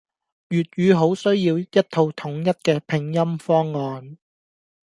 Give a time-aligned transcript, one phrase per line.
[0.49, 4.17] 粵語好需要一套統一嘅拼音方案